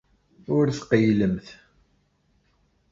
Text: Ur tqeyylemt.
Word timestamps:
Ur 0.55 0.65
tqeyylemt. 0.71 1.47